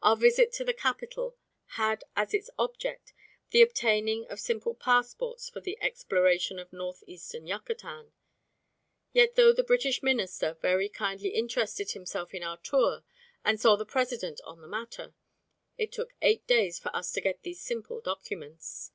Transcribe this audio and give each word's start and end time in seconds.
Our 0.00 0.16
visit 0.16 0.50
to 0.52 0.64
the 0.64 0.72
capital 0.72 1.36
had 1.76 2.02
as 2.16 2.32
its 2.32 2.48
object 2.58 3.12
the 3.50 3.60
obtaining 3.60 4.24
of 4.28 4.40
simple 4.40 4.74
passports 4.74 5.50
for 5.50 5.60
the 5.60 5.76
exploration 5.82 6.58
of 6.58 6.72
North 6.72 7.04
eastern 7.06 7.46
Yucatan. 7.46 8.14
Yet, 9.12 9.34
though 9.34 9.52
the 9.52 9.62
British 9.62 10.02
Minister 10.02 10.54
very 10.62 10.88
kindly 10.88 11.34
interested 11.34 11.90
himself 11.90 12.32
in 12.32 12.42
our 12.42 12.56
tour 12.56 13.04
and 13.44 13.60
saw 13.60 13.76
the 13.76 13.84
President 13.84 14.40
on 14.46 14.62
the 14.62 14.68
matter, 14.68 15.12
it 15.76 15.92
took 15.92 16.14
eight 16.22 16.46
days 16.46 16.78
for 16.78 16.88
us 16.96 17.12
to 17.12 17.20
get 17.20 17.42
these 17.42 17.60
simple 17.60 18.00
documents. 18.00 18.92